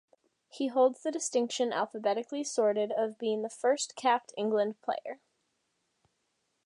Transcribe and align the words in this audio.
He 0.49 0.65
holds 0.69 1.03
the 1.03 1.11
distinction, 1.11 1.71
alphabetically 1.71 2.43
sorted, 2.43 2.91
of 2.91 3.19
being 3.19 3.43
the 3.43 3.51
first 3.51 3.95
capped 3.95 4.33
England 4.35 4.81
player. 4.81 5.19